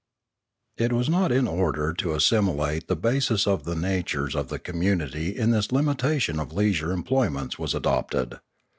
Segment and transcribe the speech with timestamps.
[0.77, 4.57] It was not in order to assimilate the bases of the na tures of the
[4.57, 8.39] community that this limitation of leisure employments was adopted.